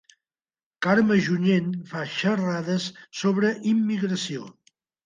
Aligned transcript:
Carme 0.85 1.17
Junyent 1.27 1.69
fa 1.91 2.01
xerrades 2.17 2.89
sobre 3.21 3.57
immigració 3.75 4.53